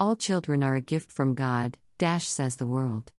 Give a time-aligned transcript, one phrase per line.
[0.00, 3.12] All children are a gift from God, dash says the world.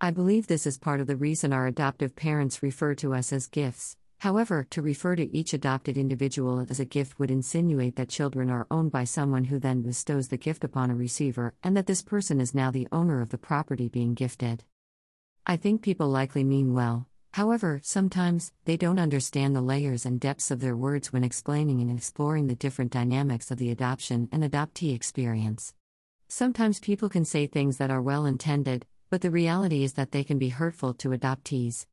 [0.00, 3.46] I believe this is part of the reason our adoptive parents refer to us as
[3.46, 3.96] gifts.
[4.18, 8.66] However, to refer to each adopted individual as a gift would insinuate that children are
[8.72, 12.40] owned by someone who then bestows the gift upon a receiver, and that this person
[12.40, 14.64] is now the owner of the property being gifted.
[15.46, 20.50] I think people likely mean well, however, sometimes they don't understand the layers and depths
[20.50, 24.92] of their words when explaining and exploring the different dynamics of the adoption and adoptee
[24.92, 25.72] experience.
[26.32, 30.22] Sometimes people can say things that are well intended, but the reality is that they
[30.22, 31.86] can be hurtful to adoptees.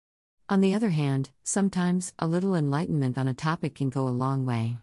[0.47, 4.45] On the other hand, sometimes a little enlightenment on a topic can go a long
[4.45, 4.77] way.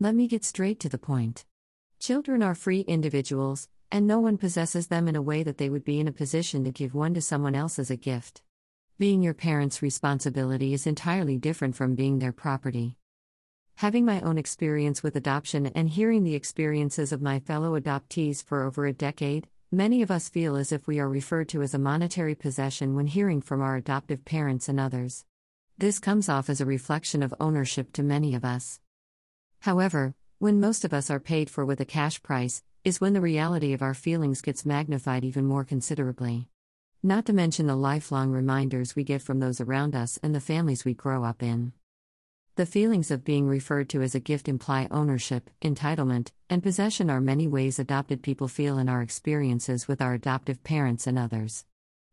[0.00, 1.44] Let me get straight to the point.
[2.00, 5.84] Children are free individuals, and no one possesses them in a way that they would
[5.84, 8.40] be in a position to give one to someone else as a gift.
[8.98, 12.96] Being your parent's responsibility is entirely different from being their property.
[13.82, 18.62] Having my own experience with adoption and hearing the experiences of my fellow adoptees for
[18.62, 21.78] over a decade, Many of us feel as if we are referred to as a
[21.78, 25.24] monetary possession when hearing from our adoptive parents and others.
[25.78, 28.78] This comes off as a reflection of ownership to many of us.
[29.60, 33.20] However, when most of us are paid for with a cash price, is when the
[33.22, 36.48] reality of our feelings gets magnified even more considerably.
[37.02, 40.84] Not to mention the lifelong reminders we get from those around us and the families
[40.84, 41.72] we grow up in.
[42.54, 47.18] The feelings of being referred to as a gift imply ownership, entitlement, and possession are
[47.18, 51.64] many ways adopted people feel in our experiences with our adoptive parents and others.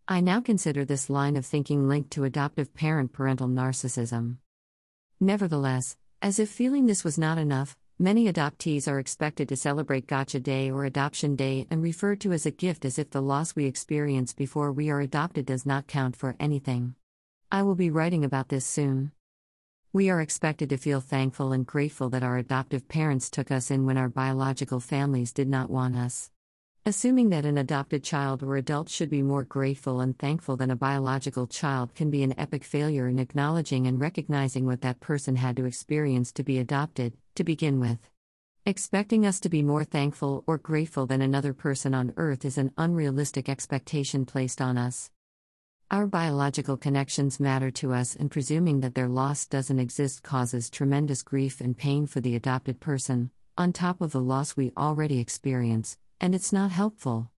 [0.07, 4.37] I now consider this line of thinking linked to adoptive parent parental narcissism.
[5.19, 10.39] Nevertheless, as if feeling this was not enough, many adoptees are expected to celebrate Gotcha
[10.39, 13.65] Day or Adoption Day and referred to as a gift as if the loss we
[13.65, 16.95] experience before we are adopted does not count for anything.
[17.51, 19.11] I will be writing about this soon.
[19.91, 23.87] We are expected to feel thankful and grateful that our adoptive parents took us in
[23.87, 26.29] when our biological families did not want us.
[26.85, 30.75] Assuming that an adopted child or adult should be more grateful and thankful than a
[30.75, 35.57] biological child can be an epic failure in acknowledging and recognizing what that person had
[35.57, 37.97] to experience to be adopted, to begin with.
[38.67, 42.71] Expecting us to be more thankful or grateful than another person on earth is an
[42.77, 45.09] unrealistic expectation placed on us.
[45.91, 51.23] Our biological connections matter to us, and presuming that their loss doesn't exist causes tremendous
[51.23, 55.97] grief and pain for the adopted person, on top of the loss we already experience,
[56.21, 57.31] and it's not helpful.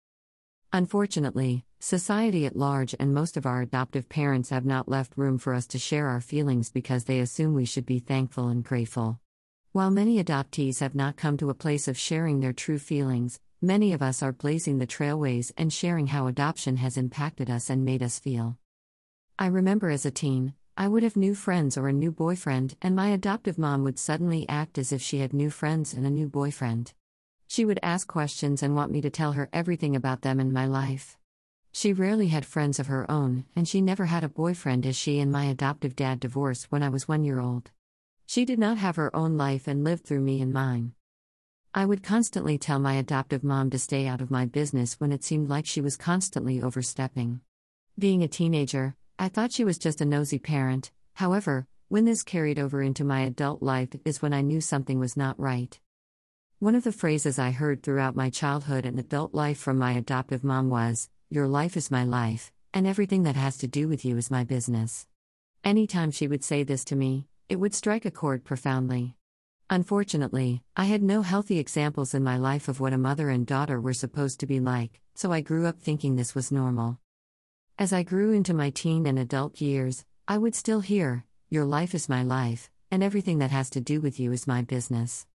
[0.74, 5.54] Unfortunately, society at large and most of our adoptive parents have not left room for
[5.54, 9.22] us to share our feelings because they assume we should be thankful and grateful.
[9.72, 13.94] While many adoptees have not come to a place of sharing their true feelings, Many
[13.94, 18.02] of us are blazing the trailways and sharing how adoption has impacted us and made
[18.02, 18.58] us feel.
[19.38, 22.96] I remember as a teen, I would have new friends or a new boyfriend, and
[22.96, 26.28] my adoptive mom would suddenly act as if she had new friends and a new
[26.28, 26.94] boyfriend.
[27.48, 30.66] She would ask questions and want me to tell her everything about them and my
[30.66, 31.20] life.
[31.72, 35.20] She rarely had friends of her own, and she never had a boyfriend as she
[35.20, 37.70] and my adoptive dad divorced when I was one year old.
[38.26, 40.94] She did not have her own life and lived through me and mine.
[41.74, 45.24] I would constantly tell my adoptive mom to stay out of my business when it
[45.24, 47.40] seemed like she was constantly overstepping.
[47.98, 52.60] Being a teenager, I thought she was just a nosy parent, however, when this carried
[52.60, 55.80] over into my adult life is when I knew something was not right.
[56.60, 60.44] One of the phrases I heard throughout my childhood and adult life from my adoptive
[60.44, 64.18] mom was, Your life is my life, and everything that has to do with you
[64.18, 65.08] is my business.
[65.64, 69.16] Anytime she would say this to me, it would strike a chord profoundly.
[69.72, 73.80] Unfortunately, I had no healthy examples in my life of what a mother and daughter
[73.80, 77.00] were supposed to be like, so I grew up thinking this was normal.
[77.80, 81.96] As I grew into my teen and adult years, I would still hear, Your life
[81.96, 85.26] is my life, and everything that has to do with you is my business.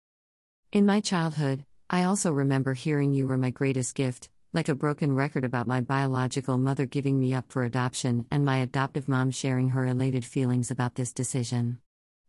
[0.71, 5.15] In my childhood, I also remember hearing you were my greatest gift, like a broken
[5.15, 9.69] record about my biological mother giving me up for adoption and my adoptive mom sharing
[9.69, 11.79] her elated feelings about this decision.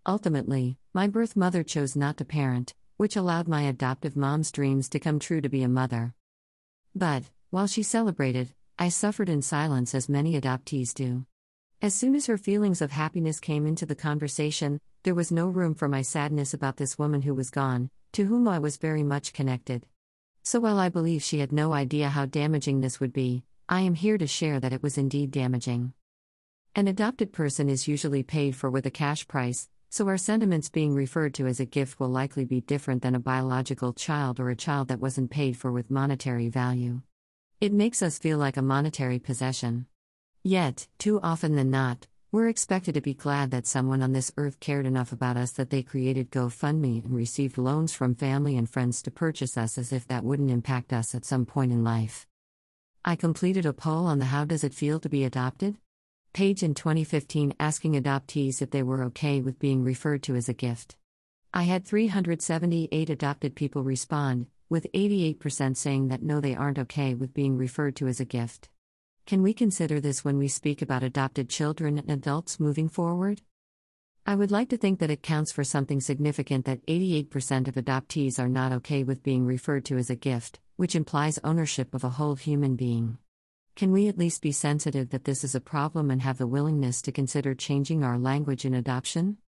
[0.09, 4.99] Ultimately, my birth mother chose not to parent, which allowed my adoptive mom's dreams to
[4.99, 6.15] come true to be a mother.
[6.95, 11.27] But, while she celebrated, I suffered in silence as many adoptees do.
[11.83, 15.75] As soon as her feelings of happiness came into the conversation, there was no room
[15.75, 19.35] for my sadness about this woman who was gone, to whom I was very much
[19.35, 19.87] connected.
[20.43, 23.93] So while I believe she had no idea how damaging this would be, I am
[23.93, 25.93] here to share that it was indeed damaging.
[26.75, 30.95] An adopted person is usually paid for with a cash price, so our sentiments being
[30.95, 34.57] referred to as a gift will likely be different than a biological child or a
[34.57, 37.01] child that wasn't paid for with monetary value.
[37.61, 39.87] It makes us feel like a monetary possession.
[40.45, 44.61] Yet, too often than not, We're expected to be glad that someone on this earth
[44.61, 49.01] cared enough about us that they created GoFundMe and received loans from family and friends
[49.03, 52.27] to purchase us as if that wouldn't impact us at some point in life.
[53.03, 55.79] I completed a poll on the How Does It Feel to Be Adopted?
[56.39, 60.53] Page in 2015 asking adoptees if they were okay with being referred to as a
[60.53, 60.95] gift.
[61.53, 67.35] I had 378 adopted people respond, with 88% saying that no, they aren't okay with
[67.35, 68.69] being referred to as a gift.
[69.27, 73.43] Can we consider this when we speak about adopted children and adults moving forward?
[74.25, 78.39] I would like to think that it counts for something significant that 88% of adoptees
[78.39, 82.11] are not okay with being referred to as a gift, which implies ownership of a
[82.11, 83.19] whole human being.
[83.79, 87.01] Can we at least be sensitive that this is a problem and have the willingness
[87.01, 89.39] to consider changing our language in adoption?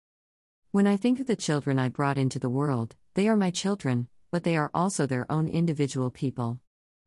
[0.71, 4.07] When I think of the children I brought into the world, they are my children,
[4.31, 6.61] but they are also their own individual people.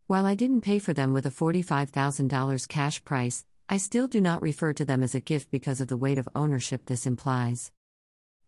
[0.07, 4.43] While I didn't pay for them with a $45,000 cash price, I still do not
[4.43, 7.73] refer to them as a gift because of the weight of ownership this implies.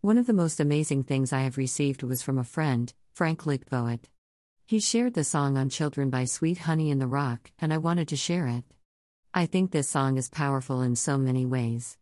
[0.02, 4.00] One of the most amazing things I have received was from a friend, Frank Lichtvoet.
[4.68, 8.08] He shared the song on Children by Sweet Honey in the Rock, and I wanted
[8.08, 8.64] to share it.
[9.32, 11.96] I think this song is powerful in so many ways.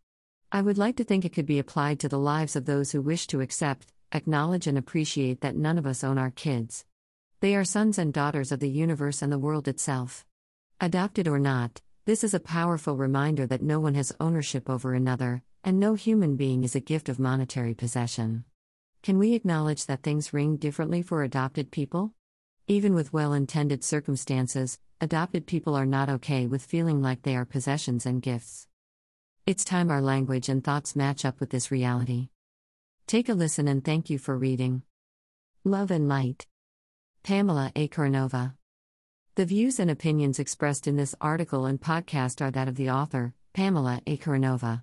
[0.51, 3.03] I would like to think it could be applied to the lives of those who
[3.03, 6.85] wish to accept, acknowledge, and appreciate that none of us own our kids.
[7.39, 10.25] They are sons and daughters of the universe and the world itself.
[10.81, 15.43] Adopted or not, this is a powerful reminder that no one has ownership over another,
[15.63, 18.43] and no human being is a gift of monetary possession.
[19.03, 22.15] Can we acknowledge that things ring differently for adopted people?
[22.67, 27.45] Even with well intended circumstances, adopted people are not okay with feeling like they are
[27.45, 28.67] possessions and gifts.
[29.45, 32.29] It's time our language and thoughts match up with this reality.
[33.05, 34.81] Take a listen and thank you for reading.
[35.63, 36.47] Love and Light.
[37.21, 37.87] Pamela A.
[37.87, 38.55] Karanova.
[39.35, 43.35] The views and opinions expressed in this article and podcast are that of the author,
[43.53, 44.17] Pamela A.
[44.17, 44.81] Karanova.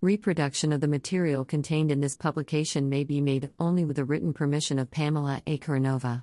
[0.00, 4.32] Reproduction of the material contained in this publication may be made only with the written
[4.32, 5.58] permission of Pamela A.
[5.58, 6.22] Karanova.